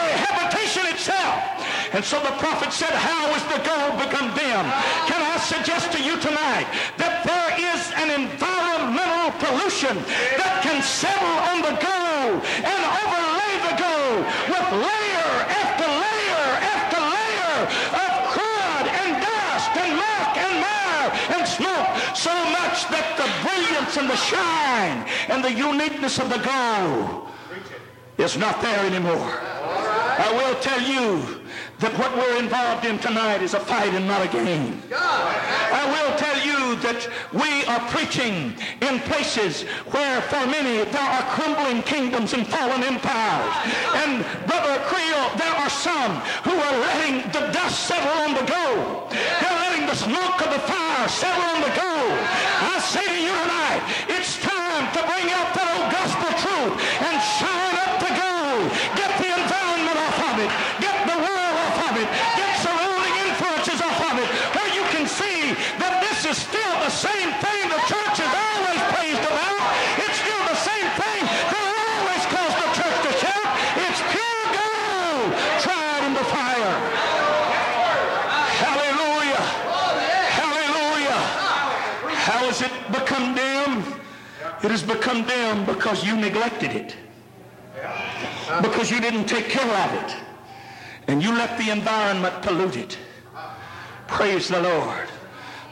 And 1.95 2.05
so 2.05 2.19
the 2.19 2.35
prophet 2.43 2.73
said, 2.73 2.91
how 2.91 3.31
is 3.39 3.43
the 3.47 3.63
gold 3.63 3.95
become 4.03 4.35
dim? 4.35 4.67
Can 5.07 5.23
I 5.23 5.39
suggest 5.39 5.93
to 5.95 6.03
you 6.03 6.19
tonight 6.19 6.67
that 6.99 7.23
there 7.23 7.55
is 7.55 7.83
an 8.03 8.11
environmental 8.11 9.31
pollution 9.39 10.03
that 10.35 10.59
can 10.67 10.83
settle 10.83 11.39
on 11.55 11.63
the 11.63 11.71
gold 11.79 12.43
and 12.67 12.81
overlay 12.99 13.55
the 13.63 13.77
gold 13.79 14.27
with 14.27 14.67
layer 14.75 15.35
after 15.55 15.87
layer 15.87 16.47
after 16.67 16.99
layer 16.99 17.55
of 17.63 18.11
crud 18.35 18.87
and 18.91 19.11
dust 19.23 19.73
and 19.79 19.95
muck 19.95 20.35
and 20.35 20.55
mire 20.67 21.09
and 21.39 21.43
smoke 21.47 21.95
so 22.19 22.35
much 22.59 22.91
that 22.91 23.07
the 23.15 23.31
brilliance 23.47 23.95
and 24.03 24.11
the 24.11 24.19
shine 24.19 25.07
and 25.31 25.47
the 25.47 25.55
uniqueness 25.55 26.19
of 26.19 26.27
the 26.27 26.43
gold 26.43 27.31
is 28.19 28.35
not 28.37 28.61
there 28.63 28.83
anymore. 28.83 29.54
I 30.17 30.31
will 30.31 30.55
tell 30.61 30.81
you 30.81 31.43
that 31.81 31.91
what 31.99 32.15
we're 32.15 32.39
involved 32.39 32.87
in 32.87 32.99
tonight 32.99 33.43
is 33.43 33.55
a 33.55 33.61
fight 33.61 33.93
and 33.95 34.07
not 34.07 34.23
a 34.23 34.31
game. 34.31 34.81
I 34.95 35.83
will 35.91 36.15
tell 36.15 36.39
you 36.39 36.79
that 36.87 37.11
we 37.35 37.67
are 37.67 37.83
preaching 37.91 38.55
in 38.79 39.01
places 39.11 39.67
where 39.91 40.23
for 40.31 40.47
many 40.47 40.87
there 40.87 41.03
are 41.03 41.27
crumbling 41.35 41.83
kingdoms 41.83 42.33
and 42.33 42.47
fallen 42.47 42.83
empires. 42.85 43.55
And 44.07 44.23
Brother 44.47 44.79
Creel, 44.87 45.35
there 45.35 45.55
are 45.59 45.71
some 45.71 46.23
who 46.47 46.55
are 46.55 46.77
letting 46.79 47.27
the 47.35 47.51
dust 47.51 47.91
settle 47.91 48.15
on 48.23 48.39
the 48.39 48.47
gold. 48.47 49.11
They're 49.11 49.61
letting 49.67 49.87
the 49.91 49.99
smoke 49.99 50.39
of 50.47 50.55
the 50.55 50.63
fire 50.63 51.09
settle 51.09 51.43
on 51.43 51.61
the 51.61 51.75
gold. 51.75 52.19
I 52.71 52.79
say 52.87 53.03
to 53.03 53.19
you 53.19 53.35
tonight, 53.35 53.83
it's 54.15 54.39
time 54.39 54.87
to 54.95 55.01
bring 55.11 55.27
out 55.35 55.51
that 55.59 55.74
has 82.55 82.71
it 82.71 82.93
become 82.93 83.35
dim? 83.35 84.01
It 84.63 84.71
has 84.71 84.83
become 84.83 85.27
dim 85.27 85.65
because 85.65 86.05
you 86.05 86.17
neglected 86.17 86.71
it. 86.71 86.95
Because 88.63 88.91
you 88.91 89.01
didn't 89.01 89.27
take 89.27 89.49
care 89.49 89.63
of 89.63 90.05
it. 90.05 90.17
And 91.09 91.23
you 91.23 91.33
let 91.33 91.59
the 91.59 91.71
environment 91.71 92.43
pollute 92.43 92.77
it. 92.77 92.99
Praise 94.07 94.49
the 94.49 94.63
Lord. 94.63 95.09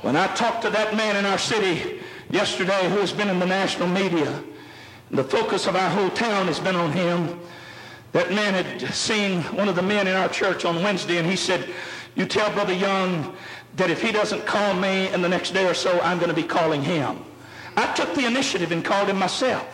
When 0.02 0.16
I 0.16 0.26
talked 0.34 0.62
to 0.62 0.70
that 0.70 0.96
man 0.96 1.16
in 1.16 1.24
our 1.24 1.38
city 1.38 2.00
yesterday 2.30 2.88
who 2.88 2.96
has 2.96 3.12
been 3.12 3.28
in 3.28 3.38
the 3.38 3.46
national 3.46 3.88
media, 3.88 4.42
the 5.10 5.24
focus 5.24 5.66
of 5.66 5.76
our 5.76 5.90
whole 5.90 6.10
town 6.10 6.46
has 6.46 6.58
been 6.58 6.74
on 6.74 6.90
him. 6.92 7.38
That 8.12 8.30
man 8.30 8.52
had 8.52 8.92
seen 8.92 9.42
one 9.56 9.68
of 9.68 9.76
the 9.76 9.82
men 9.82 10.06
in 10.06 10.16
our 10.16 10.28
church 10.28 10.64
on 10.64 10.82
Wednesday, 10.82 11.18
and 11.18 11.26
he 11.26 11.36
said, 11.36 11.66
you 12.14 12.26
tell 12.26 12.52
Brother 12.52 12.74
Young 12.74 13.34
that 13.76 13.90
if 13.90 14.02
he 14.02 14.12
doesn't 14.12 14.46
call 14.46 14.74
me 14.74 15.12
in 15.12 15.22
the 15.22 15.28
next 15.28 15.52
day 15.52 15.66
or 15.66 15.74
so, 15.74 16.00
I'm 16.00 16.18
going 16.18 16.30
to 16.30 16.36
be 16.36 16.42
calling 16.42 16.82
him. 16.82 17.24
I 17.76 17.92
took 17.94 18.14
the 18.14 18.26
initiative 18.26 18.72
and 18.72 18.84
called 18.84 19.08
him 19.08 19.18
myself. 19.18 19.64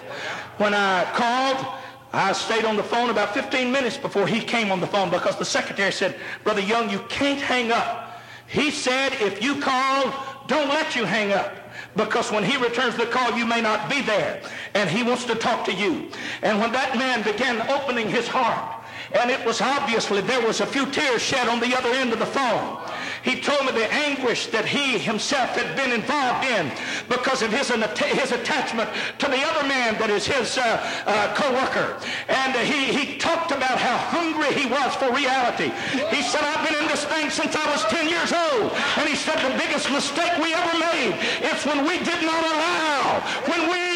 When 0.59 0.73
I 0.75 1.05
called, 1.15 1.67
I 2.13 2.33
stayed 2.33 2.65
on 2.65 2.77
the 2.77 2.83
phone 2.83 3.11
about 3.11 3.35
15 3.35 3.71
minutes 3.71 3.97
before 3.97 4.27
he 4.27 4.41
came 4.41 4.71
on 4.71 4.81
the 4.81 4.87
phone 4.87 5.11
because 5.11 5.37
the 5.37 5.45
secretary 5.45 5.93
said, 5.93 6.17
Brother 6.45 6.61
Young, 6.61 6.91
you 6.91 7.01
can't 7.09 7.41
hang 7.41 7.73
up. 7.73 8.21
He 8.47 8.71
said, 8.71 9.13
if 9.21 9.43
you 9.43 9.61
call, 9.61 10.15
don't 10.47 10.69
let 10.69 10.97
you 10.97 11.05
hang 11.05 11.33
up 11.33 11.55
because 11.97 12.31
when 12.31 12.45
he 12.45 12.57
returns 12.57 12.97
the 12.97 13.07
call, 13.07 13.37
you 13.37 13.45
may 13.45 13.61
not 13.61 13.91
be 13.91 14.01
there. 14.03 14.41
And 14.75 14.89
he 14.89 15.03
wants 15.03 15.25
to 15.25 15.35
talk 15.35 15.65
to 15.67 15.75
you. 15.75 16.09
And 16.43 16.61
when 16.61 16.73
that 16.73 16.97
man 16.97 17.23
began 17.23 17.61
opening 17.69 18.09
his 18.09 18.29
heart, 18.29 18.77
and 19.13 19.31
it 19.31 19.45
was 19.45 19.61
obviously 19.61 20.21
there 20.21 20.45
was 20.47 20.61
a 20.61 20.67
few 20.67 20.87
tears 20.87 21.23
shed 21.23 21.49
on 21.49 21.61
the 21.61 21.77
other 21.77 21.91
end 21.91 22.13
of 22.13 22.19
the 22.19 22.27
phone. 22.27 22.79
He 23.23 23.41
told 23.41 23.67
me 23.67 23.73
the 23.73 23.91
anguish 23.93 24.47
that 24.49 24.65
he 24.65 24.99
himself 24.99 25.51
had 25.51 25.77
been 25.77 25.93
involved 25.93 26.45
in 26.47 26.71
because 27.09 27.43
of 27.43 27.51
his, 27.53 27.69
his 27.71 28.33
attachment 28.33 28.91
to 29.19 29.27
the 29.27 29.41
other 29.43 29.67
man 29.67 29.99
that 29.99 30.11
is 30.11 30.27
his 30.27 30.59
uh, 30.59 30.79
uh, 31.07 31.35
co-worker. 31.35 31.99
And 32.29 32.55
uh, 32.55 32.61
he, 32.61 32.93
he 32.93 33.19
talked 33.19 33.51
about 33.51 33.79
how 33.79 33.97
hungry 33.99 34.55
he 34.55 34.67
was 34.67 34.95
for 34.97 35.13
reality. 35.13 35.71
He 36.15 36.23
said, 36.23 36.43
I've 36.43 36.67
been 36.67 36.79
in 36.79 36.89
this 36.89 37.05
thing 37.05 37.31
since 37.31 37.55
I 37.57 37.67
was 37.71 37.85
10 37.87 38.09
years 38.09 38.33
old. 38.33 38.73
And 38.99 39.09
he 39.09 39.17
said 39.17 39.37
the 39.43 39.57
biggest 39.59 39.91
mistake 39.91 40.33
we 40.39 40.55
ever 40.55 40.75
made 40.79 41.19
is 41.43 41.59
when 41.67 41.85
we 41.85 41.99
did 42.01 42.23
not 42.23 42.43
allow, 42.43 43.21
when 43.51 43.63
we 43.71 43.89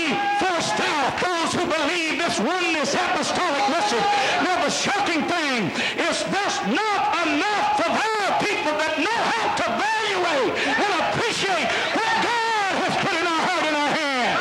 forced 0.43 0.79
out 0.81 1.15
those 1.23 1.51
who 1.55 1.65
believe 1.67 2.19
this 2.19 2.39
oneness 2.39 2.95
apostolic 2.95 3.65
message. 3.71 4.07
Now 4.45 4.63
the 4.65 4.71
shocking 4.71 5.23
thing 5.27 5.71
is 5.99 6.25
there's 6.31 6.59
not 6.71 7.01
enough 7.27 7.79
of 7.81 7.93
our 7.93 8.29
people 8.43 8.75
that 8.79 8.99
know 8.99 9.21
how 9.33 9.55
to 9.59 9.65
evaluate 9.69 10.55
and 10.59 10.91
appreciate 11.07 11.69
what 11.95 12.13
God 12.23 12.73
has 12.83 12.95
put 13.03 13.15
in 13.15 13.27
our 13.27 13.43
heart 13.47 13.65
and 13.67 13.77
our 13.77 13.93
hand. 13.95 14.35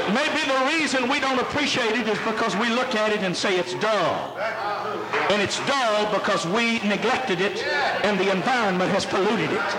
It 0.00 0.06
may 0.12 0.28
be 0.34 0.42
the 0.44 0.60
reason 1.06 1.10
we 1.10 1.20
don't 1.20 1.40
appreciate 1.40 1.92
it 1.92 2.08
is 2.08 2.18
because 2.18 2.56
we 2.56 2.68
look 2.68 2.94
at 2.94 3.12
it 3.12 3.20
and 3.20 3.36
say 3.36 3.58
it's 3.58 3.74
dull. 3.74 4.36
And 5.30 5.42
it's 5.42 5.58
dull 5.66 6.12
because 6.12 6.46
we 6.46 6.78
neglected 6.80 7.40
it 7.40 7.64
and 8.04 8.18
the 8.18 8.30
environment 8.30 8.90
has 8.90 9.04
polluted 9.04 9.52
it. 9.52 9.72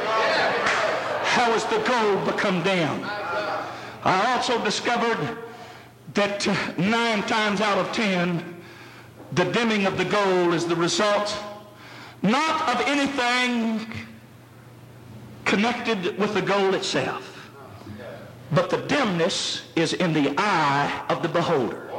How 1.24 1.52
has 1.52 1.64
the 1.66 1.80
gold 1.88 2.26
become 2.26 2.64
dim? 2.64 3.04
I 4.04 4.34
also 4.36 4.64
discovered 4.64 5.38
that 6.14 6.48
nine 6.78 7.24
times 7.24 7.62
out 7.62 7.78
of 7.78 7.92
ten, 7.94 8.56
the 9.34 9.46
dimming 9.46 9.86
of 9.86 9.98
the 9.98 10.06
gold 10.06 10.54
is 10.54 10.66
the 10.66 10.76
result 10.76 11.36
not 12.24 12.68
of 12.74 12.82
anything 12.88 13.86
connected 15.46 16.18
with 16.18 16.34
the 16.34 16.42
gold 16.42 16.74
itself, 16.74 17.37
but 18.52 18.70
the 18.70 18.78
dimness 18.78 19.68
is 19.76 19.94
in 19.94 20.14
the 20.14 20.34
eye 20.38 21.06
of 21.10 21.22
the 21.22 21.30
beholder. 21.30 21.90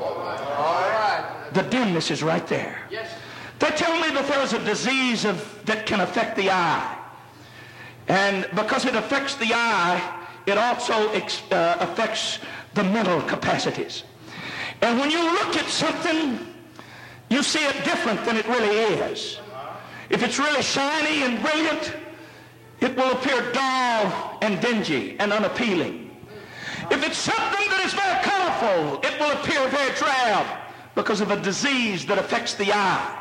The 1.53 1.63
dimness 1.63 2.11
is 2.11 2.23
right 2.23 2.47
there. 2.47 2.79
They 3.59 3.71
tell 3.71 3.95
me 4.01 4.15
that 4.15 4.27
there 4.29 4.43
is 4.43 4.53
a 4.53 4.65
disease 4.65 5.25
of, 5.25 5.65
that 5.65 5.87
can 5.87 6.01
affect 6.01 6.37
the 6.37 6.51
eye. 6.51 6.97
And 8.07 8.47
because 8.55 8.85
it 8.85 8.95
affects 8.95 9.35
the 9.35 9.53
eye, 9.53 10.27
it 10.47 10.57
also 10.57 11.11
ex- 11.11 11.43
uh, 11.51 11.77
affects 11.81 12.39
the 12.75 12.85
mental 12.85 13.21
capacities. 13.23 14.05
And 14.81 14.99
when 14.99 15.11
you 15.11 15.23
look 15.23 15.57
at 15.57 15.67
something, 15.67 16.39
you 17.29 17.43
see 17.43 17.65
it 17.65 17.85
different 17.85 18.25
than 18.25 18.37
it 18.37 18.47
really 18.47 18.75
is. 18.77 19.41
If 20.09 20.23
it's 20.23 20.39
really 20.39 20.63
shiny 20.63 21.25
and 21.25 21.43
brilliant, 21.43 21.95
it 22.81 22.97
will 22.97 23.11
appear 23.13 23.53
dull 23.53 24.39
and 24.41 24.61
dingy 24.61 25.19
and 25.19 25.33
unappealing. 25.33 26.08
If 26.91 27.05
it's 27.07 27.19
something 27.19 27.69
that 27.71 27.83
is 27.85 27.93
very 27.93 28.19
colorful, 28.25 29.01
it 29.03 29.19
will 29.21 29.33
appear 29.33 29.69
very 29.69 29.95
drab 29.97 30.47
because 30.95 31.21
of 31.21 31.31
a 31.31 31.41
disease 31.41 32.07
that 32.07 32.19
affects 32.19 32.55
the 32.55 32.73
eye. 32.73 33.15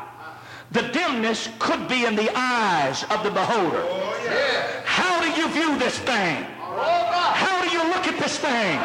The 0.72 0.82
dimness 0.82 1.48
could 1.58 1.88
be 1.88 2.04
in 2.04 2.16
the 2.16 2.30
eyes 2.34 3.04
of 3.04 3.22
the 3.22 3.30
beholder. 3.30 3.84
Oh, 3.84 4.82
How 4.84 5.20
do 5.20 5.28
you 5.40 5.48
view 5.48 5.78
this 5.78 5.98
thing? 5.98 6.44
How 6.78 7.62
do 7.62 7.68
you 7.70 7.82
look 7.88 8.06
at 8.06 8.18
this 8.18 8.38
thing? 8.38 8.78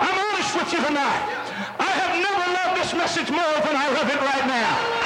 I'm 0.00 0.16
honest 0.32 0.54
with 0.56 0.72
you 0.72 0.80
tonight. 0.86 1.22
I 1.78 1.90
have 2.00 2.14
never 2.16 2.44
loved 2.52 2.80
this 2.80 2.92
message 2.94 3.30
more 3.30 3.56
than 3.64 3.76
I 3.76 3.88
love 3.92 4.08
it 4.08 4.20
right 4.20 4.46
now. 4.46 5.01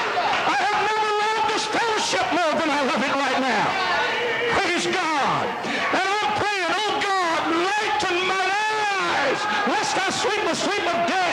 Sleep 10.26 10.44
the 10.44 10.54
sleep 10.54 10.82
of 10.82 11.06
death 11.06 11.25